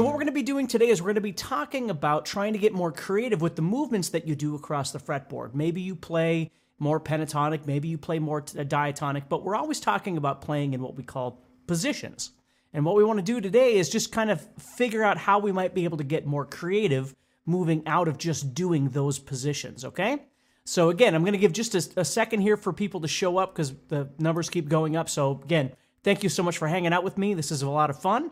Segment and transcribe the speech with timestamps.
[0.00, 2.24] So, what we're going to be doing today is we're going to be talking about
[2.24, 5.52] trying to get more creative with the movements that you do across the fretboard.
[5.52, 10.16] Maybe you play more pentatonic, maybe you play more uh, diatonic, but we're always talking
[10.16, 12.30] about playing in what we call positions.
[12.72, 15.52] And what we want to do today is just kind of figure out how we
[15.52, 20.22] might be able to get more creative moving out of just doing those positions, okay?
[20.64, 23.36] So, again, I'm going to give just a, a second here for people to show
[23.36, 25.10] up because the numbers keep going up.
[25.10, 25.72] So, again,
[26.04, 27.34] thank you so much for hanging out with me.
[27.34, 28.30] This is a lot of fun.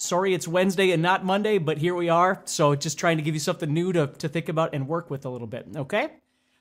[0.00, 2.40] Sorry it's Wednesday and not Monday, but here we are.
[2.46, 5.26] So just trying to give you something new to, to think about and work with
[5.26, 6.14] a little bit, okay?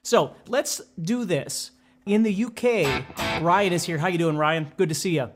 [0.03, 1.71] So let's do this.
[2.05, 3.97] In the UK, Ryan is here.
[3.97, 4.69] How you doing, Ryan?
[4.75, 5.31] Good to see you.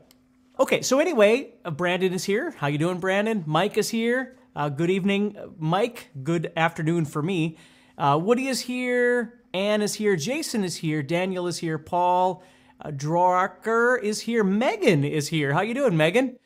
[0.59, 2.51] Okay, so anyway, uh, Brandon is here.
[2.51, 3.41] How you doing, Brandon?
[3.47, 4.37] Mike is here.
[4.53, 6.09] Uh, good evening, Mike.
[6.23, 7.57] Good afternoon for me.
[7.97, 9.39] Uh, Woody is here.
[9.53, 10.17] Anne is here.
[10.17, 11.03] Jason is here.
[11.03, 11.77] Daniel is here.
[11.77, 12.43] Paul
[12.81, 14.43] uh, Drocker is here.
[14.43, 15.53] Megan is here.
[15.53, 16.37] How you doing, Megan?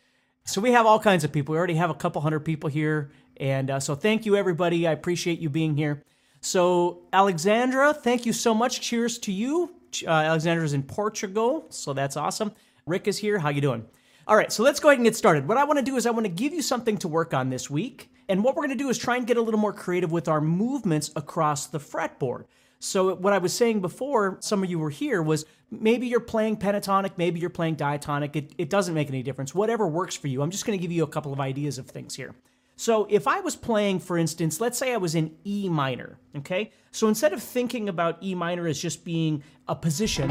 [0.48, 1.52] So we have all kinds of people.
[1.52, 3.12] We already have a couple hundred people here.
[3.36, 4.88] And uh, so thank you, everybody.
[4.88, 6.04] I appreciate you being here.
[6.40, 8.80] So, Alexandra, thank you so much.
[8.80, 9.76] Cheers to you.
[10.06, 12.54] Uh, Alexandra's in Portugal, so that's awesome.
[12.86, 13.40] Rick is here.
[13.40, 13.86] How you doing?
[14.26, 15.48] All right, so let's go ahead and get started.
[15.48, 17.50] What I want to do is I want to give you something to work on
[17.50, 18.10] this week.
[18.30, 20.30] And what we're going to do is try and get a little more creative with
[20.30, 22.46] our movements across the fretboard.
[22.80, 26.58] So, what I was saying before, some of you were here, was maybe you're playing
[26.58, 28.36] pentatonic, maybe you're playing diatonic.
[28.36, 29.56] It, it doesn't make any difference.
[29.56, 30.42] Whatever works for you.
[30.42, 32.36] I'm just going to give you a couple of ideas of things here.
[32.76, 36.72] So, if I was playing, for instance, let's say I was in E minor, okay?
[36.92, 40.30] So, instead of thinking about E minor as just being a position,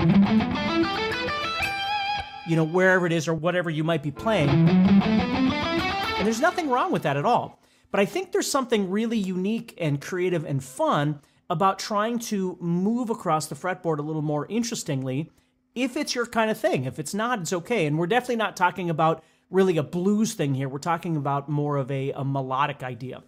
[2.47, 6.93] you know, wherever it is or whatever you might be playing, and there's nothing wrong
[6.93, 7.61] with that at all.
[7.91, 13.11] But I think there's something really unique and creative and fun about trying to move
[13.11, 15.31] across the fretboard a little more interestingly
[15.75, 16.85] if it's your kind of thing.
[16.85, 17.87] If it's not, it's okay.
[17.87, 20.69] And we're definitely not talking about really a blues thing here.
[20.69, 23.23] We're talking about more of a, a melodic idea.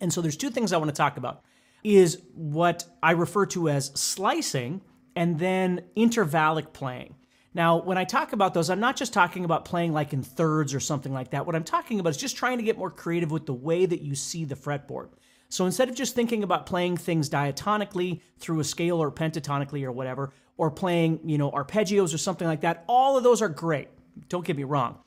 [0.00, 1.42] And so there's two things I want to talk about
[1.82, 4.82] is what I refer to as slicing
[5.16, 7.14] and then intervallic playing.
[7.54, 10.74] Now, when I talk about those, I'm not just talking about playing like in thirds
[10.74, 11.46] or something like that.
[11.46, 14.02] What I'm talking about is just trying to get more creative with the way that
[14.02, 15.10] you see the fretboard.
[15.54, 19.92] So instead of just thinking about playing things diatonically through a scale or pentatonically or
[19.92, 23.86] whatever, or playing, you know, arpeggios or something like that, all of those are great.
[24.28, 24.98] Don't get me wrong.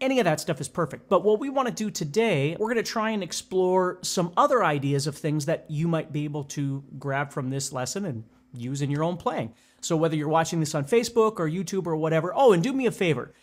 [0.00, 1.08] Any of that stuff is perfect.
[1.08, 4.64] But what we want to do today, we're going to try and explore some other
[4.64, 8.82] ideas of things that you might be able to grab from this lesson and use
[8.82, 9.54] in your own playing.
[9.82, 12.86] So whether you're watching this on Facebook or YouTube or whatever, oh, and do me
[12.86, 13.34] a favor.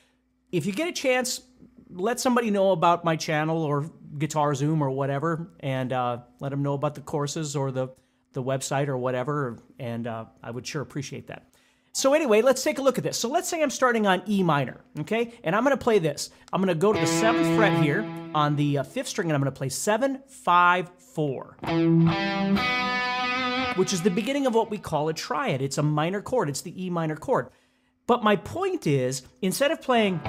[0.52, 1.40] If you get a chance,
[1.89, 6.63] let somebody know about my channel or Guitar Zoom or whatever, and uh, let them
[6.63, 7.89] know about the courses or the
[8.33, 11.47] the website or whatever, and uh, I would sure appreciate that.
[11.94, 13.17] So anyway, let's take a look at this.
[13.17, 16.29] So let's say I'm starting on E minor, okay, and I'm going to play this.
[16.53, 19.35] I'm going to go to the seventh fret here on the uh, fifth string, and
[19.35, 21.57] I'm going to play seven, five, four,
[23.75, 25.63] which is the beginning of what we call a triad.
[25.63, 26.49] It's a minor chord.
[26.49, 27.49] It's the E minor chord.
[28.05, 30.19] But my point is, instead of playing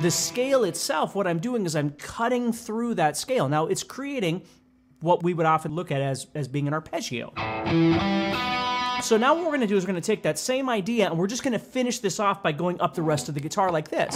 [0.00, 3.48] the scale itself, what I'm doing is I'm cutting through that scale.
[3.48, 4.42] Now it's creating
[5.00, 7.32] what we would often look at as, as being an arpeggio.
[9.02, 11.26] So now what we're to do is we're to take that same idea and we're
[11.26, 14.14] just to finish this off by going up the rest of the guitar like this.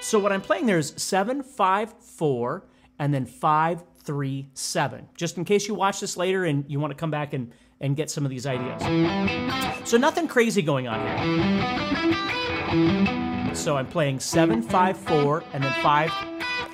[0.00, 2.64] So what I'm playing there is seven, five, four,
[2.98, 5.08] and then five, three, seven.
[5.16, 7.96] Just in case you watch this later and you want to come back and, and
[7.96, 8.82] get some of these ideas.
[9.88, 12.35] So nothing crazy going on here.
[13.54, 16.12] So I'm playing seven, five, four, and then five,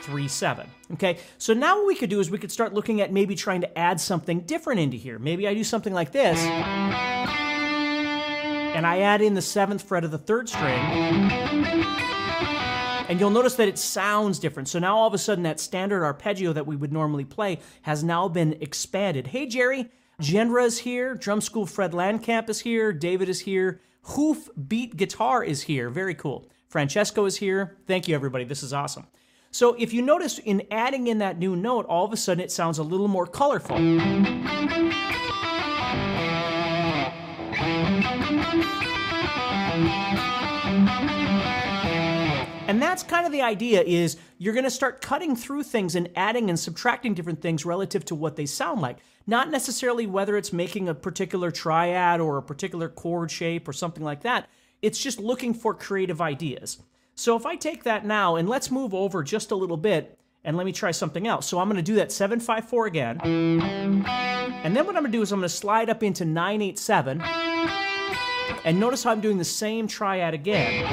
[0.01, 0.67] three, seven.
[0.95, 3.61] Okay, so now what we could do is we could start looking at maybe trying
[3.63, 5.19] to add something different into here.
[5.19, 6.39] Maybe I do something like this,
[8.75, 10.81] and I add in the seventh fret of the third string.
[13.09, 14.69] And you'll notice that it sounds different.
[14.69, 18.03] So now all of a sudden, that standard arpeggio that we would normally play has
[18.03, 19.27] now been expanded.
[19.27, 19.91] Hey, Jerry,
[20.21, 21.15] Genra is here.
[21.15, 22.93] Drum School Fred Landcamp is here.
[22.93, 23.81] David is here.
[24.03, 25.89] Hoof Beat Guitar is here.
[25.89, 26.49] Very cool.
[26.69, 27.77] Francesco is here.
[27.87, 28.45] Thank you, everybody.
[28.45, 29.07] This is awesome.
[29.51, 32.51] So if you notice in adding in that new note, all of a sudden it
[32.51, 33.77] sounds a little more colorful.
[42.67, 46.09] And that's kind of the idea is you're going to start cutting through things and
[46.17, 48.99] adding and subtracting different things relative to what they sound like.
[49.27, 54.03] Not necessarily whether it's making a particular triad or a particular chord shape or something
[54.03, 54.49] like that.
[54.81, 56.79] It's just looking for creative ideas.
[57.15, 60.57] So if I take that now and let's move over just a little bit and
[60.57, 61.47] let me try something else.
[61.47, 63.21] So I'm going to do that 754 again.
[63.21, 67.23] And then what I'm going to do is I'm going to slide up into 987.
[68.65, 70.85] And notice how I'm doing the same triad again.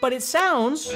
[0.00, 0.88] But it sounds.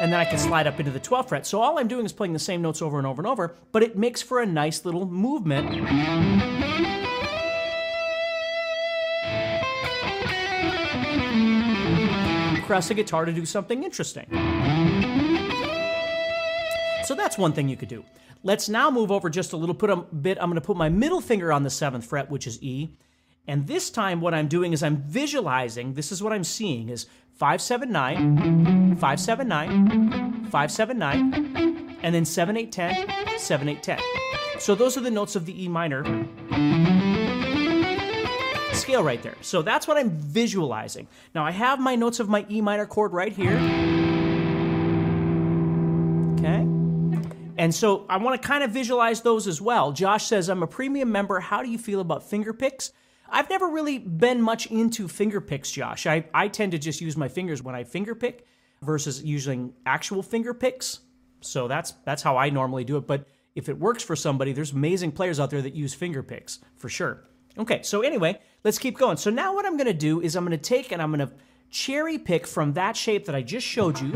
[0.00, 1.46] And then I can slide up into the 12th fret.
[1.46, 3.82] So all I'm doing is playing the same notes over and over and over, but
[3.82, 5.68] it makes for a nice little movement.
[12.58, 14.26] Across the guitar to do something interesting.
[17.04, 18.04] So that's one thing you could do.
[18.42, 20.36] Let's now move over just a little put a bit.
[20.40, 22.90] I'm going to put my middle finger on the seventh fret, which is E.
[23.48, 25.94] And this time, what I'm doing is I'm visualizing.
[25.94, 31.96] This is what I'm seeing: is five seven nine, five seven nine, five seven nine,
[32.02, 33.06] and then seven eight ten,
[33.38, 34.00] seven eight ten.
[34.58, 36.02] So those are the notes of the E minor
[38.72, 39.36] scale right there.
[39.42, 41.06] So that's what I'm visualizing.
[41.34, 43.56] Now I have my notes of my E minor chord right here.
[46.38, 46.66] Okay.
[47.58, 49.92] And so I want to kind of visualize those as well.
[49.92, 51.40] Josh says, I'm a premium member.
[51.40, 52.92] How do you feel about finger picks?
[53.28, 56.06] I've never really been much into finger picks, Josh.
[56.06, 58.46] I, I tend to just use my fingers when I finger pick
[58.82, 61.00] versus using actual finger picks.
[61.40, 63.06] So that's that's how I normally do it.
[63.06, 66.60] But if it works for somebody, there's amazing players out there that use finger picks
[66.76, 67.24] for sure.
[67.58, 69.16] Okay, so anyway, let's keep going.
[69.16, 71.32] So now what I'm to do is I'm to take and I'm to
[71.70, 74.12] cherry pick from that shape that I just showed you.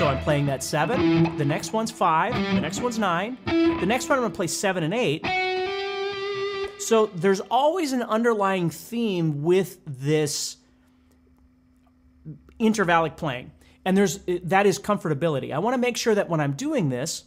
[0.00, 1.36] So I'm playing that seven.
[1.36, 2.32] The next one's five.
[2.32, 3.36] The next one's nine.
[3.44, 5.26] The next one I'm gonna play seven and eight.
[6.78, 10.56] So there's always an underlying theme with this
[12.58, 13.52] intervallic playing.
[13.84, 15.52] And there's that is comfortability.
[15.52, 17.24] I want to make sure that when I'm doing this,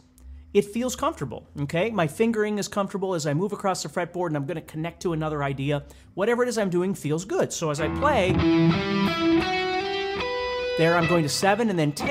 [0.52, 1.46] it feels comfortable.
[1.60, 4.60] Okay, my fingering is comfortable as I move across the fretboard, and I'm going to
[4.62, 5.84] connect to another idea.
[6.14, 7.52] Whatever it is I'm doing feels good.
[7.52, 8.32] So as I play,
[10.78, 12.10] there I'm going to 7 and then 10.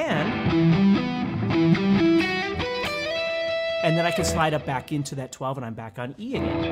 [3.83, 6.35] And then I can slide up back into that 12 and I'm back on E
[6.37, 6.63] again.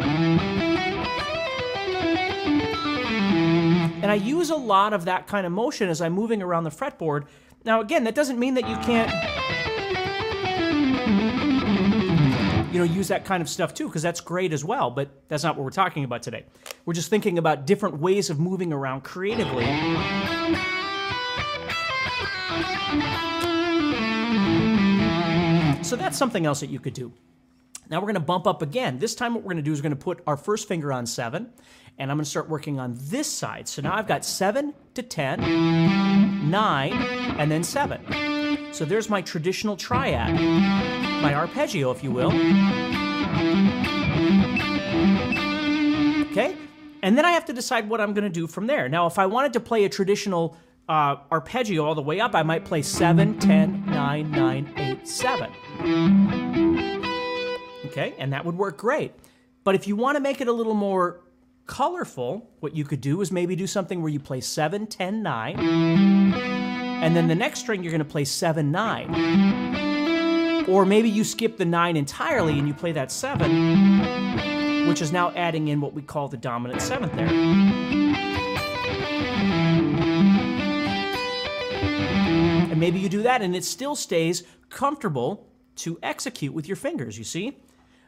[4.01, 6.69] And I use a lot of that kind of motion as I'm moving around the
[6.69, 7.25] fretboard.
[7.65, 9.11] Now, again, that doesn't mean that you can't,
[12.73, 15.43] you know, use that kind of stuff too, because that's great as well, but that's
[15.43, 16.45] not what we're talking about today.
[16.85, 19.65] We're just thinking about different ways of moving around creatively.
[25.91, 27.11] So that's something else that you could do.
[27.89, 28.97] Now we're going to bump up again.
[28.97, 30.93] This time what we're going to do is we're going to put our first finger
[30.93, 31.49] on 7,
[31.97, 33.67] and I'm going to start working on this side.
[33.67, 38.71] So now I've got 7 to 10, 9, and then 7.
[38.71, 40.33] So there's my traditional triad,
[41.21, 42.31] my arpeggio, if you will.
[46.31, 46.55] Okay?
[47.03, 48.87] And then I have to decide what I'm going to do from there.
[48.87, 50.55] Now, if I wanted to play a traditional
[50.87, 53.70] uh, arpeggio all the way up, I might play 7, 10,
[54.01, 55.49] 9, 9, 8, 7.
[57.85, 59.13] Okay, and that would work great.
[59.63, 61.21] But if you want to make it a little more
[61.67, 65.59] colorful, what you could do is maybe do something where you play 7, 10, 9,
[65.59, 70.65] and then the next string you're going to play 7, 9.
[70.67, 75.29] Or maybe you skip the 9 entirely and you play that 7, which is now
[75.35, 78.50] adding in what we call the dominant 7th there.
[82.81, 87.23] Maybe you do that and it still stays comfortable to execute with your fingers, you
[87.23, 87.59] see?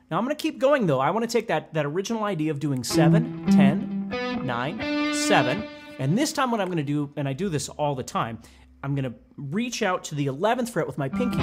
[0.09, 0.99] Now I'm to keep going though.
[0.99, 5.63] I want to take that, that original idea of doing 7, 10, 9, 7,
[5.99, 8.39] and this time what I'm to do, and I do this all the time,
[8.83, 11.37] I'm to reach out to the 11th fret with my pinky.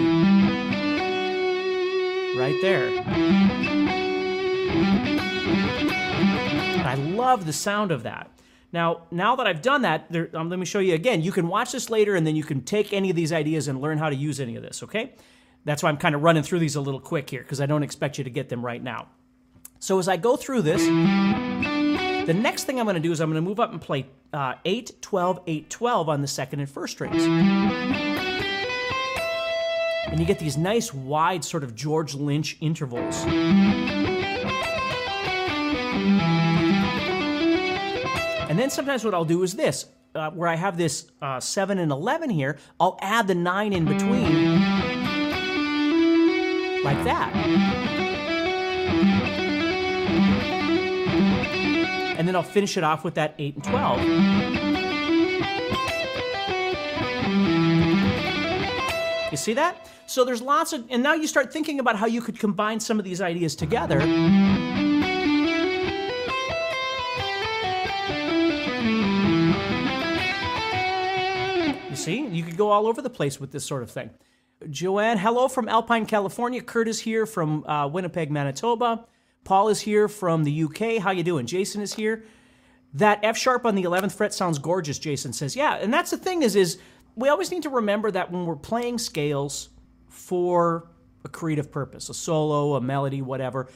[2.37, 2.89] Right there.
[6.79, 8.29] And I love the sound of that.
[8.73, 11.23] Now, now that I've done that, there, um, let me show you again.
[11.23, 13.81] You can watch this later and then you can take any of these ideas and
[13.81, 15.15] learn how to use any of this, okay?
[15.65, 17.83] That's why I'm kind of running through these a little quick here because I don't
[17.83, 19.09] expect you to get them right now.
[19.81, 20.83] So as I go through this,
[22.27, 24.07] The next thing I'm going to do is I'm going to move up and play
[24.33, 27.25] uh, 8, 12, 8, 12 on the second and first strings.
[30.07, 33.25] And you get these nice wide sort of George Lynch intervals.
[38.61, 41.91] Then sometimes what I'll do is this, uh, where I have this uh, 7 and
[41.91, 44.61] 11 here, I'll add the 9 in between,
[46.85, 47.33] like that.
[52.19, 54.03] And then I'll finish it off with that 8 and 12.
[59.31, 59.89] You see that?
[60.07, 62.99] So there's lots of, and now you start thinking about how you could combine some
[62.99, 64.01] of these ideas together.
[72.05, 74.11] See, you could go all over the place with this sort of thing.
[74.69, 76.61] Joanne, hello from Alpine, California.
[76.61, 79.07] Kurt is here from uh, Winnipeg, Manitoba.
[79.45, 81.03] Paul is here from the UK.
[81.03, 81.47] How you doing?
[81.47, 82.25] Jason is here.
[82.95, 85.57] That F sharp on the 11th fret sounds gorgeous, Jason says.
[85.57, 86.79] Yeah, and that's the thing is is
[87.17, 89.71] we always need to remember that when we're playing scales
[90.09, 90.91] for
[91.25, 93.69] a creative purpose, a solo, a melody, whatever,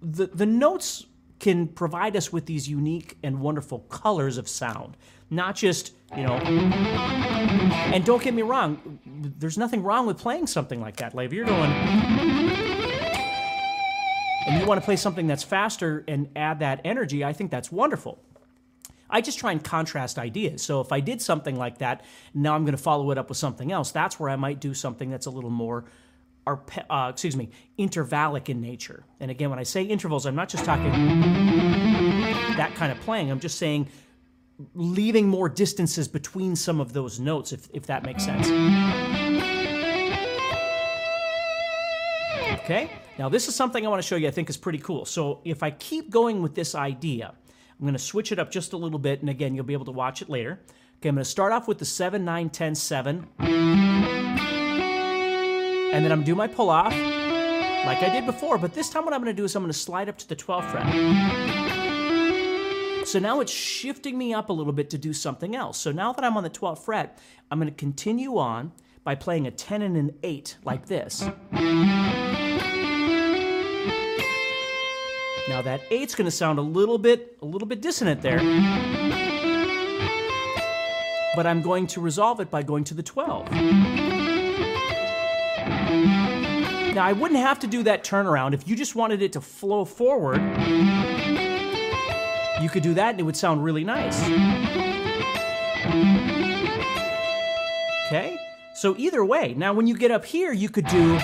[0.00, 1.06] the the notes
[1.42, 4.96] can provide us with these unique and wonderful colors of sound,
[5.28, 10.80] not just, you know, and don't get me wrong, there's nothing wrong with playing something
[10.80, 11.14] like that.
[11.16, 11.68] Like if you're going
[14.46, 17.72] and you want to play something that's faster and add that energy, I think that's
[17.72, 18.22] wonderful.
[19.10, 20.62] I just try and contrast ideas.
[20.62, 23.38] So if I did something like that, now I'm going to follow it up with
[23.38, 23.90] something else.
[23.90, 25.86] That's where I might do something that's a little more,
[26.46, 29.04] arpe- uh, excuse me, intervallic in nature.
[29.20, 30.90] And again, when I say intervals, I'm not just talking
[32.56, 33.30] that kind of playing.
[33.30, 33.88] I'm just saying
[34.74, 38.46] leaving more distances between some of those notes, if, if that makes sense.
[42.64, 45.04] Okay, now this is something I want to show you I think is pretty cool.
[45.04, 48.72] So if I keep going with this idea, I'm going to switch it up just
[48.72, 50.60] a little bit, and again, you'll be able to watch it later.
[50.98, 53.28] Okay, I'm going to start off with the 7, 9, 10, 7.
[55.92, 59.04] And then I'm to do my pull off like I did before, but this time
[59.04, 60.86] what I'm to do is I'm to slide up to the 12th fret.
[63.06, 65.78] So now it's shifting me up a little bit to do something else.
[65.78, 67.18] So now that I'm on the 12th fret,
[67.50, 68.72] I'm to continue on
[69.04, 71.22] by playing a 10 and an 8 like this.
[75.48, 78.38] Now that eight's going to sound a little bit a little bit dissonant there.
[81.34, 84.11] But I'm going to resolve it by going to the 12.
[86.94, 89.84] Now I wouldn't have to do that turnaround if you just wanted it to flow
[89.86, 90.42] forward.
[92.60, 94.22] You could do that and it would sound really nice.
[98.06, 98.36] Okay?
[98.74, 101.18] So either way, now when you get up here, you could do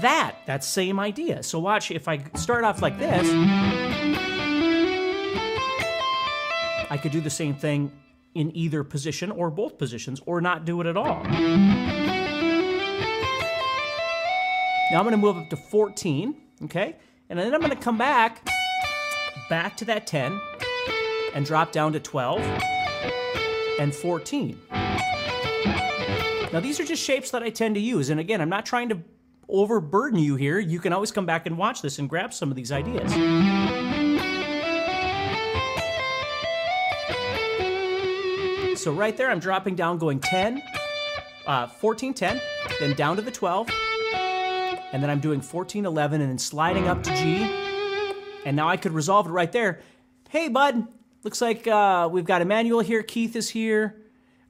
[0.00, 1.42] that, that same idea.
[1.42, 3.28] So watch, if I start off like this,
[6.90, 7.90] I could do the same thing
[8.34, 11.22] in either position or both positions or not do it at all.
[14.90, 16.96] Now I'm to move up to 14, okay?
[17.28, 18.48] And then I'm to come back,
[19.50, 20.40] back to that 10,
[21.34, 22.40] and drop down to 12
[23.78, 24.58] and 14.
[26.50, 28.08] Now these are just shapes that I tend to use.
[28.08, 29.02] And again, I'm not trying to
[29.50, 32.56] overburden you here, you can always come back and watch this and grab some of
[32.56, 33.12] these ideas.
[38.80, 40.62] So right there, I'm dropping down, going 10,
[41.46, 42.40] uh, 14, 10,
[42.78, 43.68] then down to the 12,
[44.92, 47.50] and then I'm doing 14, 11, and then sliding up to G.
[48.44, 49.80] And now I could resolve it right there.
[50.30, 50.86] Hey, bud,
[51.24, 54.02] looks like uh, we've got Emmanuel here, Keith is here.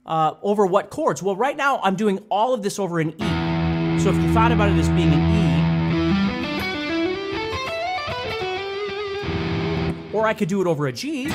[0.06, 1.22] Uh, over what chords?
[1.22, 3.98] Well, right now I'm doing all of this over an E.
[4.00, 5.48] So if you thought about it as being an E,
[10.14, 11.30] or I could do it over a G.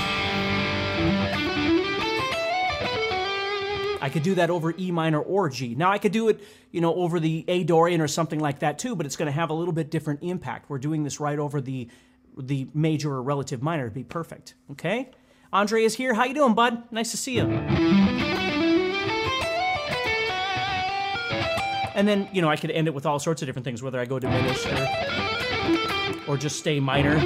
[4.03, 5.75] I could do that over E minor or G.
[5.75, 8.77] Now I could do it, you know, over the A Dorian or something like that
[8.77, 10.69] too, but it's going to have a little bit different impact.
[10.69, 11.87] We're doing this right over the
[12.37, 14.55] the major or relative minor to be perfect.
[14.71, 15.09] Okay?
[15.53, 16.13] Andre is here.
[16.13, 16.83] How you doing, bud?
[16.91, 17.43] Nice to see you.
[21.95, 24.01] And then, you know, I could end it with all sorts of different things, whether
[24.01, 27.21] I go diminished or, or just stay minor.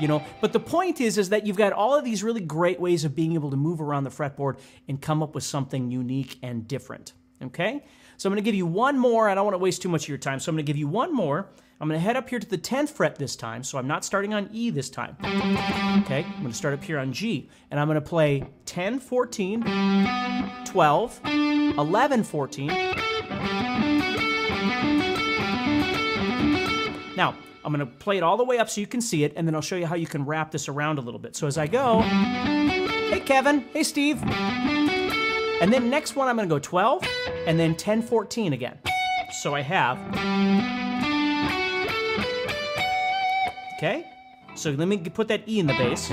[0.00, 2.80] You know, but the point is, is that you've got all of these really great
[2.80, 6.38] ways of being able to move around the fretboard and come up with something unique
[6.42, 7.12] and different.
[7.42, 7.84] Okay?
[8.16, 9.28] So I'm going to give you one more.
[9.28, 10.40] I don't want to waste too much of your time.
[10.40, 11.50] So I'm going to give you one more.
[11.80, 13.62] I'm going to head up here to the 10th fret this time.
[13.62, 15.16] So I'm not starting on E this time.
[15.20, 16.24] Okay?
[16.24, 17.48] I'm going to start up here on G.
[17.70, 19.62] And I'm going to play 10, 14,
[20.66, 22.96] 12, 11, 14,
[27.16, 29.46] Now, I'm to play it all the way up so you can see it, and
[29.46, 31.36] then I'll show you how you can wrap this around a little bit.
[31.36, 34.22] So as I go, hey Kevin, hey Steve.
[34.22, 37.04] And then next one, I'm to go 12,
[37.46, 38.78] and then 10, 14 again.
[39.42, 39.98] So I have.
[43.76, 44.06] Okay?
[44.54, 46.10] So let me put that E in the bass.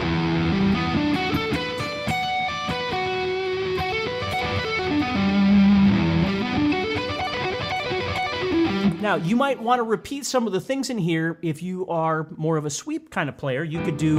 [9.08, 12.28] Now, you might want to repeat some of the things in here if you are
[12.36, 13.64] more of a sweep kind of player.
[13.64, 14.18] You could do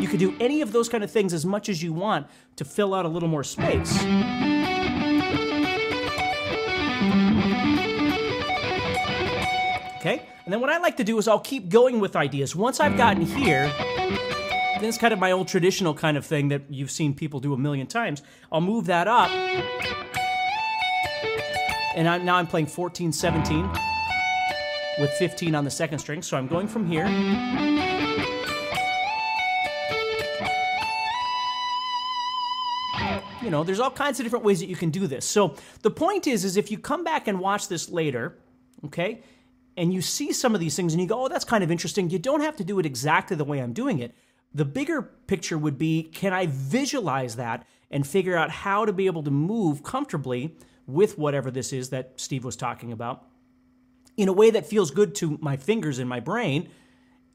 [0.00, 2.64] You could do any of those kind of things as much as you want to
[2.64, 3.96] fill out a little more space.
[9.98, 10.28] Okay?
[10.44, 12.56] And then what I like to do is I'll keep going with ideas.
[12.56, 16.62] Once I've gotten here, then it's kind of my old traditional kind of thing that
[16.68, 18.24] you've seen people do a million times.
[18.50, 19.30] I'll move that up.
[21.96, 23.70] And I'm, now I'm playing 14, 17
[24.98, 26.20] with 15 on the second string.
[26.20, 27.06] So I'm going from here.
[33.42, 35.24] You know, there's all kinds of different ways that you can do this.
[35.24, 38.36] So the point is, is if you come back and watch this later,
[38.84, 39.22] okay,
[39.76, 42.10] and you see some of these things and you go, oh, that's kind of interesting,
[42.10, 44.14] you don't have to do it exactly the way I'm doing it.
[44.52, 49.06] The bigger picture would be can I visualize that and figure out how to be
[49.06, 53.24] able to move comfortably with whatever this is that Steve was talking about
[54.16, 56.68] in a way that feels good to my fingers and my brain,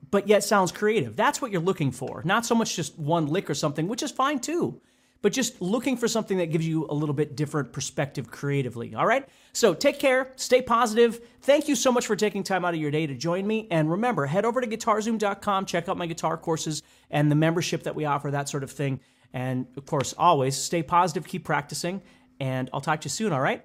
[0.10, 1.16] but yet sounds creative?
[1.16, 2.22] That's what you're looking for.
[2.26, 4.82] Not so much just one lick or something, which is fine too
[5.22, 8.96] but just looking for something that gives you a little bit different perspective creatively.
[8.96, 9.28] All right?
[9.54, 11.22] So take care, stay positive.
[11.42, 13.68] Thank you so much for taking time out of your day to join me.
[13.72, 17.96] And remember, head over to guitarzoom.com, check out my guitar courses and the membership that
[17.96, 19.00] we offer, that sort of thing.
[19.34, 22.02] And of course, always stay positive, keep practicing,
[22.42, 23.64] and I'll talk to you soon, all right?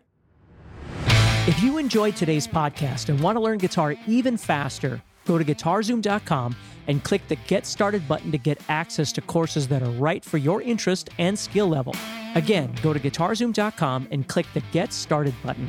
[1.49, 6.54] If you enjoyed today's podcast and want to learn guitar even faster, go to guitarzoom.com
[6.87, 10.37] and click the Get Started button to get access to courses that are right for
[10.37, 11.95] your interest and skill level.
[12.34, 15.69] Again, go to guitarzoom.com and click the Get Started button.